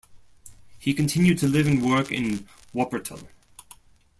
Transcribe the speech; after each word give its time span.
He 0.79 0.95
continued 0.95 1.37
to 1.37 1.47
live 1.47 1.67
and 1.67 1.85
work 1.87 2.11
in 2.11 2.47
Wuppertal. 2.73 3.27